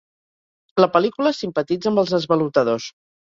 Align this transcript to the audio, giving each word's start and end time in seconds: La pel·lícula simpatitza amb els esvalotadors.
La 0.83 0.87
pel·lícula 0.95 1.33
simpatitza 1.41 1.91
amb 1.91 2.03
els 2.05 2.15
esvalotadors. 2.21 2.89